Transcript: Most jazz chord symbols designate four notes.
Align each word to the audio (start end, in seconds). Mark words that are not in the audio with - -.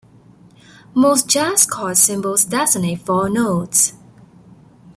Most 0.95 1.29
jazz 1.29 1.63
chord 1.67 1.95
symbols 1.95 2.45
designate 2.45 3.01
four 3.03 3.29
notes. 3.29 3.93